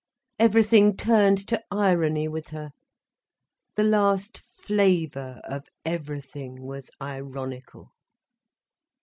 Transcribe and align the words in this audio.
Everything 0.39 0.97
turned 0.97 1.37
to 1.47 1.61
irony 1.69 2.27
with 2.27 2.47
her: 2.47 2.71
the 3.75 3.83
last 3.83 4.39
flavour 4.39 5.39
of 5.43 5.65
everything 5.85 6.63
was 6.65 6.89
ironical. 6.99 7.91